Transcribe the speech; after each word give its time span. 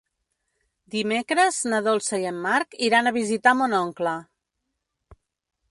Dimecres 0.95 1.59
na 1.73 1.81
Dolça 1.89 2.21
i 2.23 2.25
en 2.31 2.41
Marc 2.47 2.75
iran 2.89 3.09
a 3.11 3.15
visitar 3.19 3.55
mon 3.61 3.77
oncle. 3.83 4.17